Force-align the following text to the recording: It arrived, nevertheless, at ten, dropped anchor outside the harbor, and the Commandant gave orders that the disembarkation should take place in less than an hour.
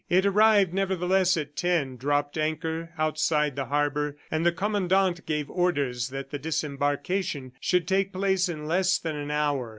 It 0.09 0.25
arrived, 0.25 0.73
nevertheless, 0.73 1.37
at 1.37 1.55
ten, 1.55 1.95
dropped 1.95 2.35
anchor 2.35 2.89
outside 2.97 3.55
the 3.55 3.65
harbor, 3.65 4.17
and 4.31 4.43
the 4.43 4.51
Commandant 4.51 5.27
gave 5.27 5.47
orders 5.47 6.09
that 6.09 6.31
the 6.31 6.39
disembarkation 6.39 7.51
should 7.59 7.87
take 7.87 8.11
place 8.11 8.49
in 8.49 8.65
less 8.65 8.97
than 8.97 9.15
an 9.15 9.29
hour. 9.29 9.69